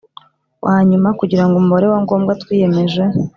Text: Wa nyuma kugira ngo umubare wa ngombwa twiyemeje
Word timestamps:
Wa 0.65 0.75
nyuma 0.89 1.09
kugira 1.19 1.43
ngo 1.45 1.55
umubare 1.57 1.85
wa 1.93 1.99
ngombwa 2.03 2.31
twiyemeje 2.41 3.03